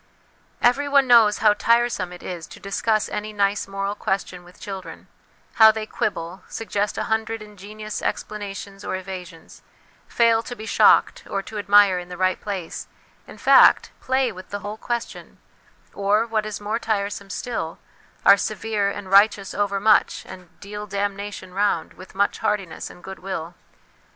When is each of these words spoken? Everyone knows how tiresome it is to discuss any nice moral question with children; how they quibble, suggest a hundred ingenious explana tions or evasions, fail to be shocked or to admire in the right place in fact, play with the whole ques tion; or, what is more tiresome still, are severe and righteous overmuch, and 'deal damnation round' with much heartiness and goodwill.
Everyone 0.63 1.05
knows 1.05 1.37
how 1.45 1.53
tiresome 1.53 2.11
it 2.11 2.23
is 2.23 2.47
to 2.47 2.59
discuss 2.59 3.07
any 3.07 3.31
nice 3.31 3.67
moral 3.67 3.93
question 3.93 4.43
with 4.43 4.59
children; 4.59 5.07
how 5.61 5.69
they 5.69 5.85
quibble, 5.85 6.41
suggest 6.49 6.97
a 6.97 7.03
hundred 7.03 7.39
ingenious 7.43 8.01
explana 8.01 8.55
tions 8.55 8.83
or 8.83 8.95
evasions, 8.95 9.61
fail 10.07 10.41
to 10.41 10.55
be 10.55 10.65
shocked 10.65 11.21
or 11.29 11.43
to 11.43 11.59
admire 11.59 11.99
in 11.99 12.09
the 12.09 12.17
right 12.17 12.41
place 12.41 12.87
in 13.27 13.37
fact, 13.37 13.91
play 13.99 14.31
with 14.31 14.49
the 14.49 14.61
whole 14.61 14.77
ques 14.77 15.05
tion; 15.05 15.37
or, 15.93 16.25
what 16.25 16.47
is 16.47 16.59
more 16.59 16.79
tiresome 16.79 17.29
still, 17.29 17.77
are 18.25 18.37
severe 18.37 18.89
and 18.89 19.11
righteous 19.11 19.53
overmuch, 19.53 20.25
and 20.25 20.49
'deal 20.59 20.87
damnation 20.87 21.53
round' 21.53 21.93
with 21.93 22.15
much 22.15 22.39
heartiness 22.39 22.89
and 22.89 23.03
goodwill. 23.03 23.53